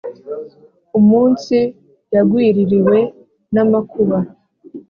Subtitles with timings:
[0.99, 1.57] umunsi
[2.13, 2.99] yagwiririwe
[3.53, 4.17] n’amakuba!